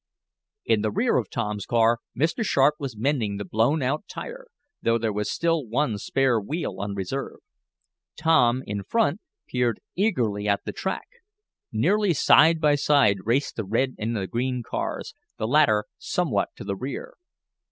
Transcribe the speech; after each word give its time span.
In 0.65 0.81
the 0.81 0.89
rear 0.89 1.17
of 1.17 1.29
Tom's 1.29 1.67
car 1.67 1.99
Mr. 2.19 2.43
Sharp 2.43 2.73
was 2.79 2.97
mending 2.97 3.37
the 3.37 3.45
blown 3.45 3.83
out 3.83 4.05
tire, 4.07 4.47
though 4.81 4.97
there 4.97 5.13
was 5.13 5.29
still 5.29 5.67
one 5.67 5.99
spare 5.99 6.41
wheel 6.41 6.79
on 6.81 6.95
reserve. 6.95 7.37
Tom, 8.17 8.63
in 8.65 8.81
front, 8.81 9.21
peered 9.45 9.79
eagerly 9.95 10.47
at 10.47 10.61
the 10.65 10.71
track. 10.73 11.05
Nearly 11.71 12.15
side 12.15 12.59
by 12.59 12.73
side 12.73 13.17
raced 13.25 13.57
the 13.57 13.63
red 13.63 13.93
and 13.99 14.17
the 14.17 14.25
green 14.25 14.63
cars, 14.63 15.13
the 15.37 15.47
latter 15.47 15.85
somewhat 15.99 16.49
to 16.55 16.63
the 16.63 16.75
rear. 16.75 17.13